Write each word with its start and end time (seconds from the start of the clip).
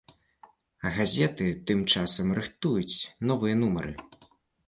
А 0.87 0.91
газеты 0.95 1.47
тым 1.71 1.79
часам 1.95 2.27
рыхтуюць 2.39 2.97
новыя 3.33 3.55
нумары. 3.63 3.93